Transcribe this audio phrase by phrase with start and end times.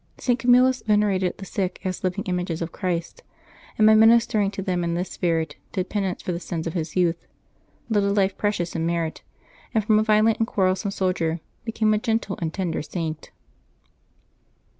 [0.27, 0.39] —St.
[0.39, 3.21] Camillus venerated the sick as living images of Christ,
[3.77, 6.95] and by ministering to them in this spirit did penance for the sins of his
[6.95, 7.27] youth,
[7.87, 9.21] led a life precious in merit,
[9.75, 13.29] and from a violent and quarrelsome soldier became a gentle and tender Saint.